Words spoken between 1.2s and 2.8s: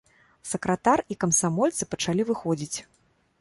камсамольцы пачалі выходзіць.